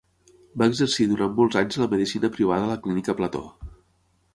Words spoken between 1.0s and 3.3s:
durant molts anys la medicina privada a la Clínica